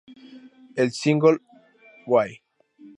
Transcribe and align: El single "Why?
El 0.77 0.89
single 0.93 1.37
"Why? 2.07 2.41